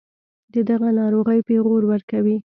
دَدغه 0.53 0.89
ناروغۍپېغور 0.99 1.81
ورکوي 1.91 2.35